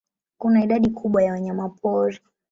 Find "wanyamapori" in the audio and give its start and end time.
1.31-2.19